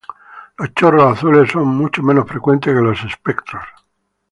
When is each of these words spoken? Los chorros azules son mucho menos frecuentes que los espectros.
Los 0.57 0.73
chorros 0.73 1.15
azules 1.19 1.51
son 1.51 1.67
mucho 1.67 2.01
menos 2.01 2.27
frecuentes 2.27 2.73
que 2.73 2.81
los 2.81 3.03
espectros. 3.03 3.63